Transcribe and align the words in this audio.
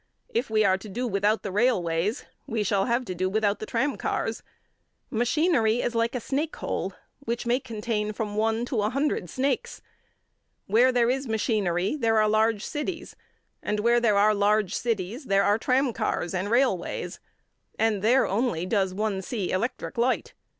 If 0.29 0.49
we 0.49 0.65
are 0.65 0.79
to 0.79 0.89
do 0.89 1.05
without 1.07 1.43
the 1.43 1.51
railways, 1.51 2.25
we 2.47 2.63
shall 2.63 2.85
have 2.85 3.05
to 3.05 3.13
do 3.13 3.29
without 3.29 3.59
the 3.59 3.67
tram 3.67 3.97
cars. 3.97 4.41
Machinery 5.11 5.83
is 5.83 5.93
like 5.93 6.15
a 6.15 6.19
snake 6.19 6.55
hole 6.55 6.93
which 7.19 7.45
may 7.45 7.59
contain 7.59 8.11
from 8.11 8.35
one 8.35 8.65
to 8.65 8.81
a 8.81 8.89
hundred 8.89 9.29
snakes. 9.29 9.79
Where 10.65 10.91
there 10.91 11.11
is 11.11 11.27
machinery 11.27 11.95
there 11.95 12.17
are 12.17 12.27
large 12.27 12.65
cities; 12.65 13.15
and 13.61 13.81
where 13.81 13.99
there 13.99 14.17
are 14.17 14.33
large 14.33 14.73
cities, 14.73 15.25
there 15.25 15.43
are 15.43 15.59
tram 15.59 15.93
cars 15.93 16.33
and 16.33 16.49
railways; 16.49 17.19
and 17.77 18.01
there 18.01 18.25
only 18.25 18.65
does 18.65 18.95
one 18.95 19.21
see 19.21 19.51
electric 19.51 19.99
light. 19.99 20.33